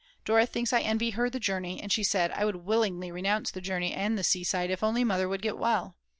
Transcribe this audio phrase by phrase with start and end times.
[0.25, 3.61] Dora thinks I envy her the journey, and she said: "I would willingly renounce the
[3.61, 5.95] journey and the seaside if only Mother would get well.